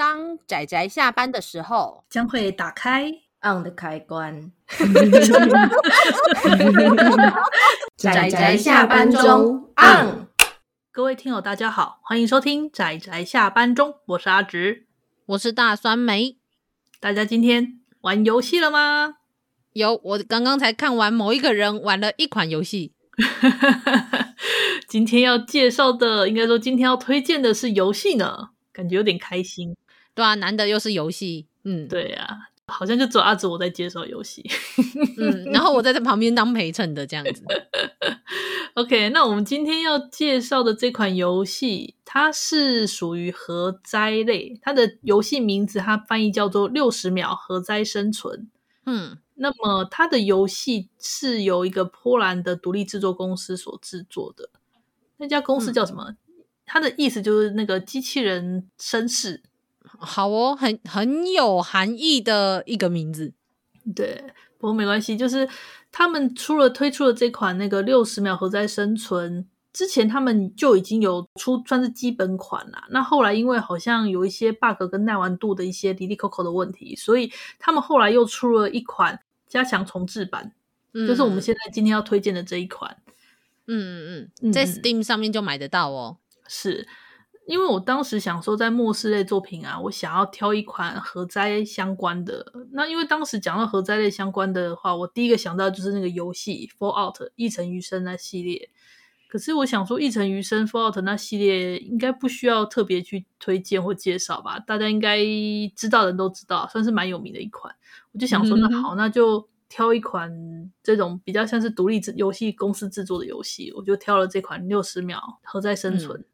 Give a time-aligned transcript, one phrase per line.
[0.00, 3.12] 当仔仔下班的时候，将会打开
[3.42, 4.50] on 的开关。
[7.98, 10.26] 仔仔下班中 on。
[10.90, 14.86] 各位听友，大家好，欢迎收听仔仔下班中，我是阿直，
[15.26, 16.38] 我是大酸梅。
[16.98, 19.16] 大家今天玩游戏了吗？
[19.74, 22.94] 有，我刚刚才看完某一个人玩了一款游戏。
[24.88, 29.76] 今天要介绍的，应该说今天要推荐的是游戏呢，感觉有点开心。
[30.14, 34.44] 对啊，难得又是游戏，嗯，对啊，好像就只有阿紫我在介绍游戏，
[35.18, 37.42] 嗯， 然后我在这旁边当陪衬的这样子。
[38.74, 48.38] OK，那我们今天要介绍的这款游戏，它是属于核灾类，它的游戏名字它翻译叫做《六十秒核灾生存》。
[48.86, 54.48] 嗯，那么它的游戏是由一个波兰的独立制作公司所制作的，
[55.16, 56.04] 那家公司叫什么？
[56.08, 56.16] 嗯、
[56.64, 59.42] 它的意思就是那个机器人绅士。
[59.98, 63.32] 好哦，很很有含义的一个名字。
[63.94, 64.24] 对，
[64.58, 65.48] 不过没关系，就是
[65.90, 72.86] 他们出了推出了这款那个六十秒核灾生存之前，他们就已经有出算是基本款啦。
[72.90, 80.52] 那后来因为好像有一些 bug 跟耐玩度的一些滴滴 coco 的问题，所以他们后来又出了一款加强重置版，
[80.92, 82.96] 嗯，就是我们现在今天要推荐的这一款。
[83.66, 86.18] 嗯嗯嗯，在 Steam 上面就买得到哦。
[86.46, 86.86] 是。
[87.50, 92.46] 因为我当时想说，在末世类作品啊，我想要挑一款核灾相关的。
[92.70, 98.70] 那因为当时讲到核灾类相关的话，我第一个想到就是那个游戏《Fallout》一城余生那系列。
[99.28, 104.60] 可是我想说，一城余生《Fallout》那系列应该不需要特别去推荐或介绍吧？
[104.60, 105.18] 大家应该
[105.74, 107.74] 知道的人都知道，算是蛮有名的一款。
[108.12, 110.30] 我就想说，那好，那就挑一款
[110.84, 116.16] 这种比较像是独立游戏公司制作的游戏，我就挑了这款《六十秒核灾生存》。
[116.22, 116.24] 嗯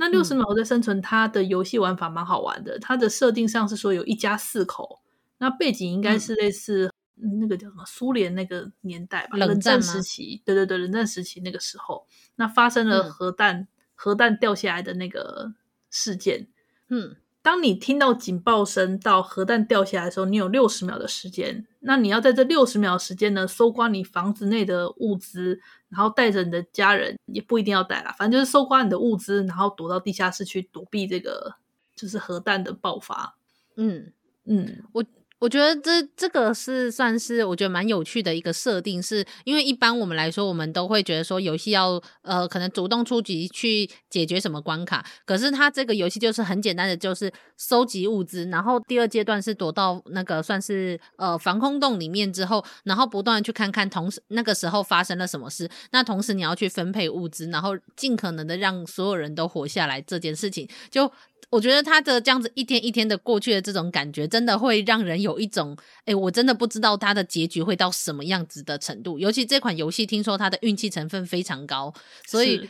[0.00, 2.76] 那六十秒在生存，它的游戏玩法蛮好玩的。
[2.76, 5.00] 嗯、它的设定上是说有一家四口，
[5.38, 10.40] 那背景应该是类似那个叫什么苏联那个年代吧，冷战时期。
[10.44, 15.52] 对对对，冷战时期那个时候，那发生了核弹、嗯、核弹掉下来的那个
[15.90, 16.46] 事件。
[16.88, 17.16] 嗯。
[17.48, 21.66] 当你听到警报声到核弹掉下来的时候，你有六十秒的时间。
[21.80, 31.54] 那你要在这六十秒的时间呢，搜刮你房子内的物资，然后带着你的家人，也不一定要带啦，反正就是搜刮你的物资，然后躲到地下室去躲避这个
[31.96, 33.38] 就是核弹的爆发。
[33.76, 34.12] 嗯
[34.44, 35.02] 嗯，我。
[35.38, 61.12] 我觉得这这个是算是我觉得蛮有趣的一个设定，是因为一般我们来说，我们都会觉得说游戏要呃可能主动出击去解决什么关卡，可是它这个游戏就是很简单的，就是收集物资，然后第二阶段是躲到那个算是呃防空洞里面之后，然后不断去看看同时那个时候发生了什么事，那同时你要去分配物资，然后尽可能的让所有人都活下来，这件事情就。
[61.50, 69.18] 我觉得他的这样子一天一天的过去的这种感觉，真的会让人有一种，哎，我真的不知道他的结局会到什么样子的程度。
[69.18, 71.92] 尤其这款游戏，听说它的运气成分非常高，
[72.26, 72.68] 所以。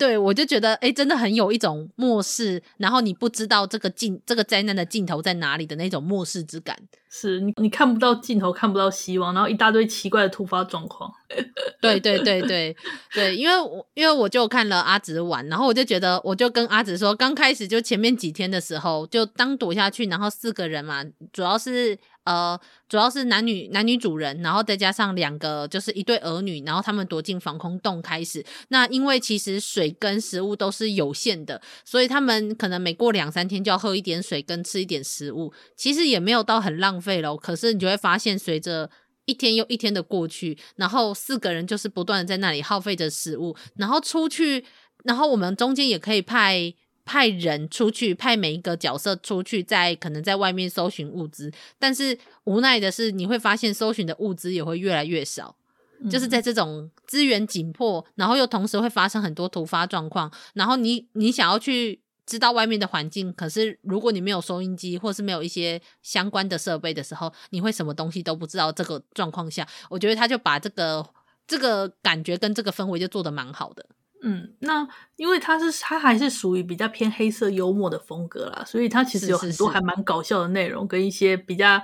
[0.00, 6.74] 对，我就觉得，哎，真的很有一种末世，然后你不知道这个尽这个灾难的尽头在哪里的那种末世之感。
[7.10, 11.12] 是你，你看不到尽头，看不到希望，然后一大堆奇怪的突发状况。
[11.82, 12.74] 对对对对
[13.12, 21.98] 对，因为我因为我就看了阿紫玩，然后我就觉得，我就跟阿紫说，刚开始就前面几天的时候，就当躲下去，然后四个人嘛，主要是。
[22.24, 22.58] 呃，
[22.88, 28.44] 主要是男女男女主人，然后再加上两个就是一对儿女，然后他们躲进防空洞开始。
[28.68, 37.36] 那因为其实水跟食物都是有限的，所以他们可能每过两三天就要喝一点水跟吃一点食物，其实也没有到很浪费咯。
[37.36, 38.90] 可是你就会发现，随着
[39.24, 44.64] 一天又一天的过去，然后四个人就是不断的在那里耗费着食物，然后出去，
[45.04, 46.74] 然后我们中间也可以派。
[47.04, 55.56] 派人出去，派每一个角色出去，在可能在外面搜寻物资，但是无奈的是，你会发现搜寻的物资也会越来越少。
[56.00, 56.08] 嗯。
[56.08, 68.70] 就是在这种资源紧迫，然后又同时会发生很多突发状况，然后你你想要去知道外面的环境，可是如果你没有收音机，或是没有一些相关的设备的时候，你会什么东西都不知道。
[68.70, 71.04] 这个状况下，我觉得他就把这个
[71.48, 73.84] 这个感觉跟这个氛围就做的蛮好的。
[74.22, 74.86] 嗯，那
[75.16, 81.82] 因为它是它还是属于比较偏黑色幽默的风格啦，所以它其实有很多还蛮搞笑的内容，跟一些比较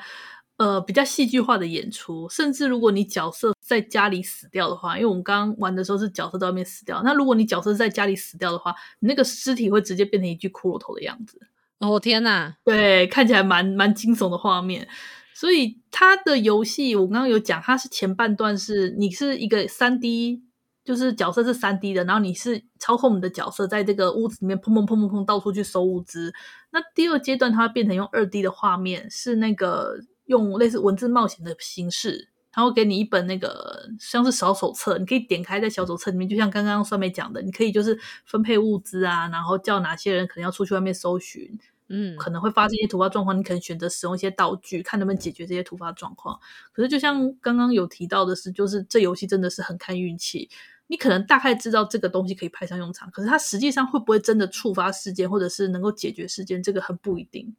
[0.58, 2.28] 呃比较戏剧化的演出。
[2.28, 11.40] 甚至如果你角色在家里死掉的话，因为我们刚刚玩的时候是角色在外面死掉，那如果你角色在家里死掉的话，你那个尸体会直接变成一具骷髅头的样子。
[11.78, 14.86] 哦天哪，对，看起来蛮蛮惊悚的画面。
[15.32, 20.42] 所以它的游戏我刚刚有讲，它是前半段是你是一个三 D。
[20.86, 26.32] 就是角色是三 D 的，然后你是操控你的角色在这个屋子里面砰砰砰砰砰到处去搜物资。
[26.70, 32.30] 那第二阶段它会变成用二 D 的画面，是那个用类似文字冒险的形式。
[32.54, 46.40] 然后给你一本那个像是小手册，你可以点开在小手册里面，就像刚刚酸梅讲的，你可以就是分配物资啊，然后叫哪些人可能要出去外面搜寻，嗯，可能会发生一些突发状况，你可能选择使用一些道具，看能不能解决这些突发状况。
[46.72, 50.48] 可是就像刚刚有提到的是，就是这游戏真的是很看运气，
[50.88, 57.54] 你可能大概知道这个东西可以派上用场，可是它实际上会不会真的触发事件，或者是能够解决事件，这个很不一定，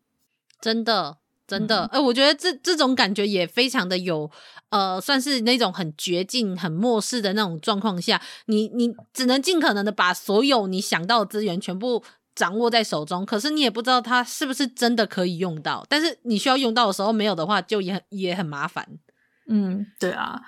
[0.59, 1.17] 真的。
[1.47, 4.29] 真的，哎、嗯，我觉得这这种感觉也非常的有，
[4.67, 12.03] 呃，算是那种很绝境、很末世的那种状况下，你你只能尽可能的把所有你想到的资源全部
[12.35, 18.85] 掌握在手中，可是你也不知道它是不是真的可以用到，但是你需要用到的时候没有的话，就也很也很麻烦。
[19.47, 20.41] 嗯，对啊，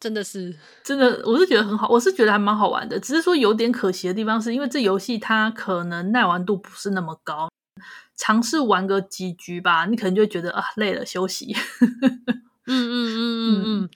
[0.00, 7.48] 真的是，真的，我是觉得很好，我是觉得还蛮好玩的，只是说有点可惜的地方，是因为这游戏它可能耐玩度不是那么高。
[8.16, 11.54] 尝试玩个几局吧，你可能就会觉得啊累了，休息。
[12.66, 13.90] 嗯嗯嗯嗯嗯。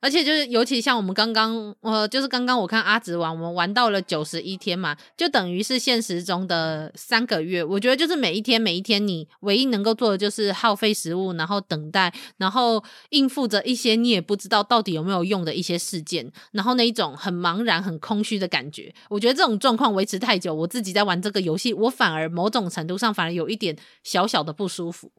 [0.00, 7.64] 而且就是，尤其像我们刚刚，呃，就是刚刚我看阿直玩，我们玩到了九十一天嘛，就等于是现实中的三个月。
[7.64, 18.94] 我觉得就是每一天每一天，你唯一能够做的就是耗费食物，然后等待，然后应付着一些你也不知道到底有没有用的一些事件，然后那一种很茫然、很空虚的感觉。
[19.08, 25.10] 我觉得这种状况维持太久，我自己在玩这个游戏，我反而某种程度上反而有一点小小的不舒服。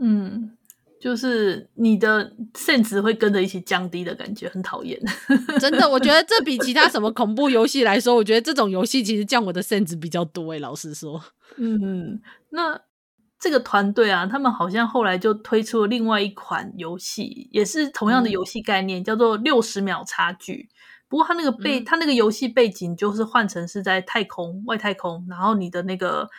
[0.00, 0.56] 嗯。
[1.04, 4.98] 就是你的 sense 值会跟着一起降低的感觉，很讨厌。
[5.60, 11.22] 真的，我觉得这比其他什么恐怖游戏来说，我觉得这种游戏其实降我的 sense 值比较多哎，老实说，
[11.58, 12.80] 嗯，那
[13.38, 20.70] 这个团队啊，他们好像后来就推出了另外一款游戏，也是同样的游戏概念，嗯、叫做六十秒差距。
[21.06, 26.30] 不过他那个背，嗯、它那个游戏背景就是换成是在太空、外太空，然后你的那个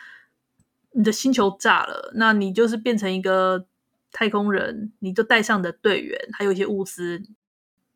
[0.90, 3.66] 你的星球炸了，那你就是变成一个。
[4.12, 7.22] 太空人，你就带上的队员，还有一些物资，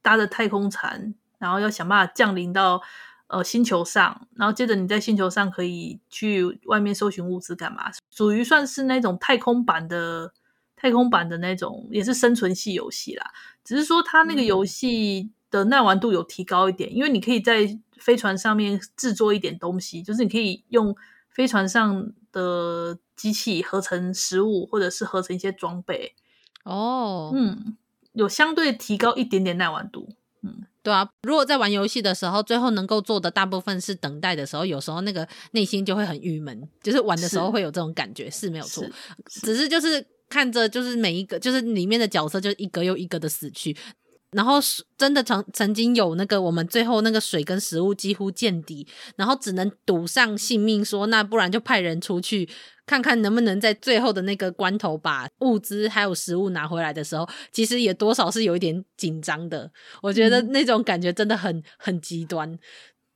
[0.03, 2.83] 搭着太空船，然后要想办法降临到
[3.29, 7.91] 呃星球上，然后接着你在星球上可以去外面搜寻物资干嘛？
[8.11, 10.33] 属于算是那种太空版的
[10.77, 13.31] 太空版的那种，也是生存系游戏啦。
[13.65, 20.97] 只是说它那个游戏的耐玩度有提高一点，嗯、因为你可以在飞船上面制作一点东西，就是你可以用
[21.29, 22.99] 飞船上的。
[23.21, 26.15] 机器合成食物，或者是合成一些装备
[26.65, 27.35] 哦，oh.
[27.35, 27.77] 嗯，
[28.15, 30.09] 有相对提高一点点耐玩度，
[30.41, 31.07] 嗯，对啊。
[31.21, 38.83] 如果在玩游戏的时候，最后能够做的大部分是等待的时候，有时候那个内心就会很郁闷，就是玩的时候会有这种感觉，是，是没有错。
[38.85, 38.91] 是
[39.29, 43.77] 是只是就是看着，就是每一个，就是里面的角色，就一个又一个的死去。
[44.33, 44.59] 然后
[44.97, 48.87] 真的曾曾经有那个我们最后那个水跟食物几乎见底，
[49.17, 52.49] 然后只能赌上性命说，那不然就派人出去
[52.87, 59.71] 看看能不能在最后的那个关头把物资还有食物拿回来的时候，其实也多少是有一点紧张的。
[60.03, 62.59] 我觉得那种感觉真的很很极端。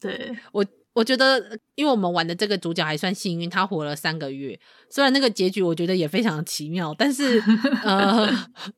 [0.01, 0.65] 对，我。
[0.95, 4.59] 我觉得，因为我们玩的这个主角还算幸运，他活了三个月。
[4.89, 7.43] 虽然那个结局我觉得也非常奇妙，但是
[7.83, 8.29] 呃，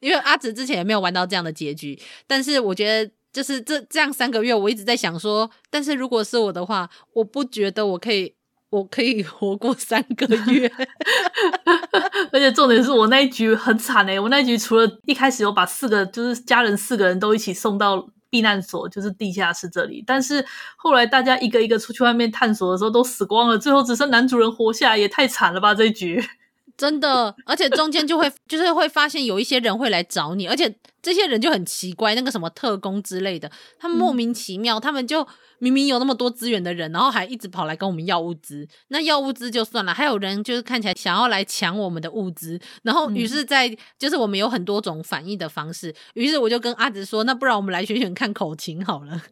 [0.01, 2.01] 因为阿紫之前也没有玩到这样的结局。
[2.27, 8.35] 但是我觉得，就是这这样三个月，我一直在想说，但是如果是我的话，我不觉得我可以，
[8.71, 10.73] 我可以 活过三个月。
[12.33, 18.09] 而且重点是我那一局很惨诶、欸，我那一局除了一开始有把四个就是家人四个人都一起送到。
[18.37, 20.45] 避难所就是地下室这里，但是
[20.77, 26.23] 后来大家一个一个出去外面探索的时候都死光了，最后只剩男主人活下，也太惨了吧这一局。
[26.77, 30.75] 真的，而且中间就会就是会发现有一些人会来找你，而且
[31.07, 33.49] 这些人就很奇怪，那个什么特工之类的，
[33.79, 35.25] 他们莫名其妙，嗯、他们就
[35.61, 38.67] 明明有那么多资源的人，然后还一直跑来跟我们要物资。
[38.89, 49.23] 那要物资就算了，还有人就是看起来想要来抢我们的物资，然后于是在，在就是我们有很多种反应的方式，于是我就跟阿直说，那不然我们来选选看口琴好了，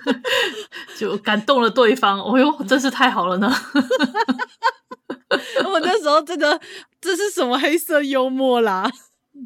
[0.98, 2.18] 就感动了对方。
[2.18, 3.52] 哦哟，真是太好了呢。
[5.62, 6.58] 我那时候真的，
[7.02, 8.90] 这是什么黑色幽默啦？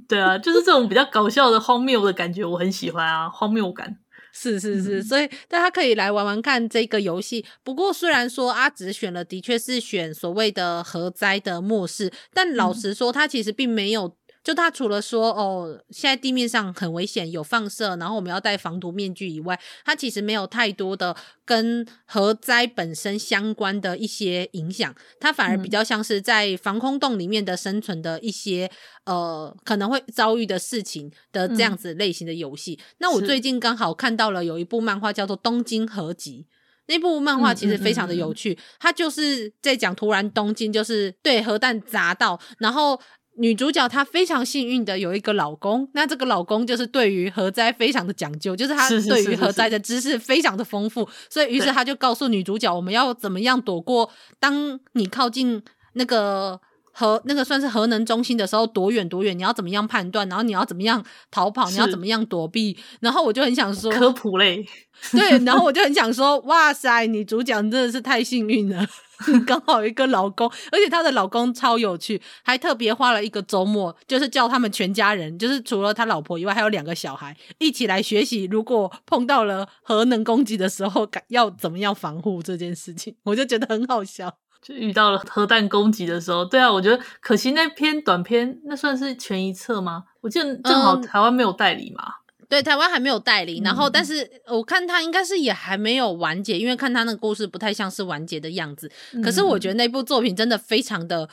[0.09, 3.99] 对啊，就是这种比较搞笑的荒谬的感觉，我很喜欢啊，荒谬感。
[4.37, 7.47] 是是是，所以大家可以来玩玩看这个游戏。
[7.63, 28.71] 不过虽然说阿紫选了，的确是选所谓的核灾的末世，但老实说，它其实并没有就他除了说哦，现在地面上很危险，有放射，然后我们要戴防毒面具以外，他其实没有太多的跟核灾本身相关的一些影响，它反而比较像是在防空洞里面的生存的一些、
[29.05, 32.79] 嗯、呃可能会遭遇的事情的这样子类型的游戏。
[32.81, 36.47] 嗯、那我最近刚好看到了有一部漫画叫做《东京合集》。
[36.87, 43.01] 那部漫画其实非常的有趣，嗯嗯嗯，它就是在讲突然东京就是对核弹砸到，然后
[43.37, 55.63] 女主角她非常幸运的有一个老公，那这个老公就是对于核灾非常的讲究，就是他对于核灾的知识非常的丰富，所以于是他就告诉女主角我们要怎么样躲过，当你靠近
[55.95, 56.61] 那个。
[56.95, 59.37] 核那个算是核能中心的时候，多远多远？
[59.37, 60.27] 你要怎么样判断？
[60.29, 61.69] 然后你要怎么样逃跑？
[61.69, 62.79] 你要怎么样躲避？
[63.01, 64.65] 然后我就很想说科普类，
[65.11, 68.87] 对，然后我就很想说，哇塞，你主角真的是太幸运了，
[69.45, 84.39] 刚好一个老公，而且她的老公超有趣，还特别花了一个周末，就是叫他们全家人，就是除了他老婆以外，还有两个小孩一起来学习，如果碰到了核能攻击的时候，要怎么样防护这件事情，我就觉得很好笑。
[84.65, 90.05] 就遇到了核弹攻击的时候，对啊，我觉得可惜那篇短篇那算是全一册吗？
[90.23, 92.03] 我记得正好台湾没有代理嘛。
[92.41, 93.61] 嗯、对，台湾还没有代理。
[93.63, 98.91] 然后，但是我看他应该是也还没有完结，因为看他那个故事不太像是完结的样子。
[99.23, 101.29] 可是我觉得那部作品真的非常的，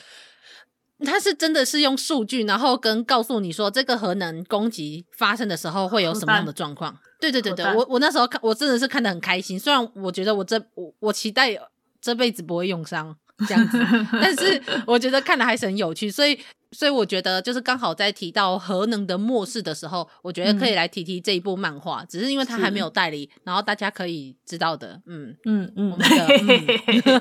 [1.05, 6.97] 他是真的是用数据，然后跟告诉你说这个核能攻击发生的时候会有什么样的状况。
[7.21, 9.57] 对对对对，我我那时候看我真的是看的很开心。
[9.57, 11.53] 虽然我觉得我这我我期待
[12.01, 13.15] 这辈子不会用上。
[13.47, 13.79] 这样子，
[14.11, 16.39] 但是 我觉得看了还是很有趣，所以
[16.73, 26.67] 所以我觉得就是刚好在提到核能的末世的时候，我觉得可以来提提这一部漫画，嗯、只是因为它还没有代理，然后大家可以知道的，嗯嗯嗯，嗯。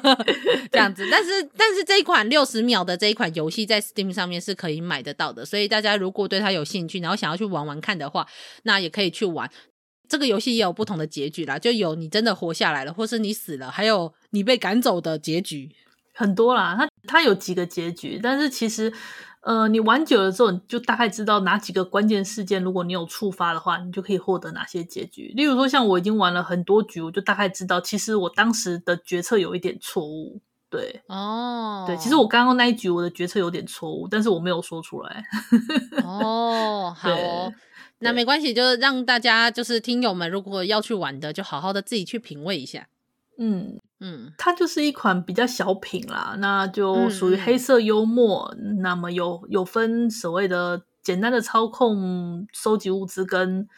[0.70, 8.26] 这样子，但是但是这一款六十秒的这一款游戏在 Steam 上面是可以买得到的，所以大家如果对它有兴趣，然后想要去玩玩看的话，
[8.64, 9.50] 那也可以去玩。
[10.06, 15.70] 这个游戏也有不同的结局啦，就有你真的活下来了，或是你死了，还有你被赶走的结局。
[16.12, 18.92] 很多啦，它它有几个结局，但是其实，
[19.40, 25.32] 呃，你玩久了之后，你就大概知道哪几个关键事件，如果你有触发的话，你就可以获得哪些结局。
[25.34, 30.42] 例如说，像我已经玩了很多局，我就大概知道，其实我当时的决策有一点错误。
[30.68, 35.24] 对，哦，对，其实我刚刚那一局我的决策有点错误，但是我没有说出来。
[36.04, 37.52] 哦，好哦，
[38.00, 42.86] 那没关系，就是让大家就是听友们，如果要去玩的，就好好的自己去品味一下。
[43.40, 43.80] 嗯。
[44.02, 48.50] 嗯，它就是一款比较小品啦，那就属于黑色幽默。
[48.58, 53.68] 嗯、那么有有分所谓的简单的操控、收集物资跟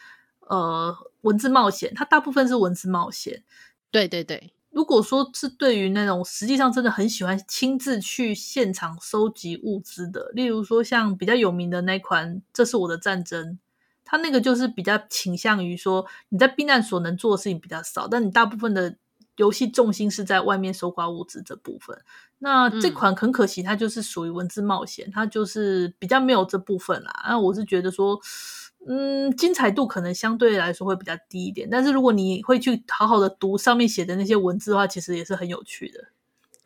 [0.47, 3.43] 呃文字冒险，它大部分是文字冒险。
[3.91, 13.45] 对对对，如果说是对于那种实际上真的很喜欢亲自去现场收集物资的，例如说像比较有名的那款《这是我的战争》，
[14.05, 18.95] 它那个就是比较倾向于说你在避难所能做的事情比较少，但你大部分的。
[19.37, 21.97] 游戏重心是在外面搜刮物资这部分，
[22.39, 27.25] 那这款很可惜，它就是属于文字冒险，它就是比较没有这部分啦。
[27.27, 28.19] 那我是觉得说，
[28.87, 31.67] 嗯，精彩度可能相对来说会比较低一点。
[31.69, 36.05] 但是如果你会去好好的读上面写的那些文字的话，其实也是很有趣的。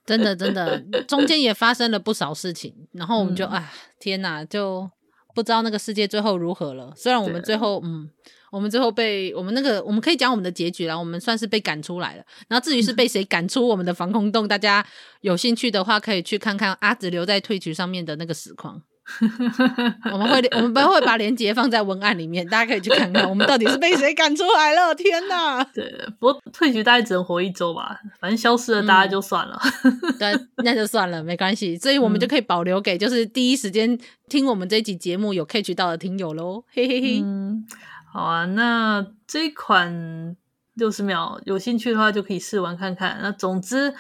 [0.05, 4.89] 真的，真的， 中间也发生了不少事情，然后我们就啊、嗯，天哪，就
[5.37, 6.91] 不知道那个世界最后如何了。
[6.95, 8.09] 虽然我们最后，嗯。
[8.49, 10.97] 我们最后被我们那个，我们可以讲我们的结局了。
[10.97, 12.23] 我们算是被赶出来了。
[12.47, 14.83] 然后至于是被谁赶出我们的防空洞， 大家
[15.19, 18.81] 有兴趣的话，可以去看看阿紫留在 Twitch 上面的那个实况。
[20.11, 24.93] 我们会我们不会把链接放在文案里面，大家可以去看看 我们到底是被谁赶出来了。
[24.93, 25.63] 天哪！
[25.73, 29.59] 对，不过 Twitch 大概只能活一周吧，反正消失了大家就算了。
[29.83, 31.77] 嗯、对， 那就算了，没关系。
[31.77, 33.97] 所以我们就可以保留给就是第一时间
[34.29, 36.63] 听我们这一集节目有 catch 到的听友喽。
[36.71, 37.21] 嘿嘿嘿。
[37.23, 37.65] 嗯
[38.11, 40.35] 好啊，那这一款
[40.73, 43.19] 六十秒有兴趣的话就可以试玩看看。
[43.21, 43.93] 那总之，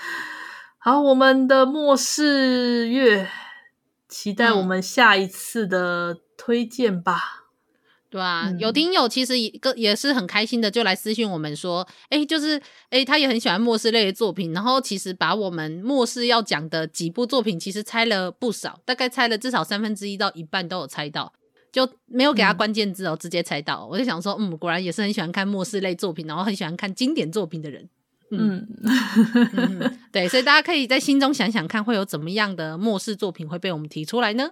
[0.79, 3.29] 好，我们的末世月，
[4.07, 7.19] 期待我们下一次的推荐吧。
[7.19, 21.33] 嗯、对啊，有听友其实一个也是很开心的，就来私信我们说，哎，就是哎，他也很喜欢末世类的作品，然后其实把我们末世要讲的几部作品，其实猜了不少，大概猜了至少三分之一到一半都有猜到。
[21.69, 23.85] 就没有给他关键字哦、嗯，直接猜到。
[23.85, 27.89] 我就想说，嗯，果然也是很喜欢看末世类作品，然后很喜欢看经典作品的人。
[28.31, 28.67] 嗯，
[30.11, 34.51] 对，所以大家可以在心中想想看，会有怎么样的末世作品会被我们提出来呢？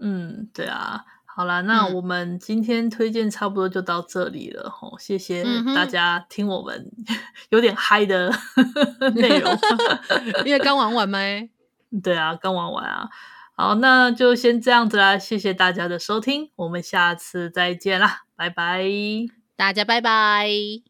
[0.00, 1.04] 嗯，对啊。
[1.32, 4.68] 好啦，那我们今天推荐差不多就到这里了。
[4.68, 6.90] 吼、嗯，谢谢大家听我们
[7.50, 8.30] 有点嗨的
[9.14, 9.56] 内容，
[10.44, 11.18] 因为刚玩完吗？
[12.02, 13.08] 对啊，刚玩完啊。
[13.56, 18.84] 好，那就先这样子啦，谢谢大家的收听，我们下次再见啦，拜拜，
[19.56, 20.89] 大家拜拜。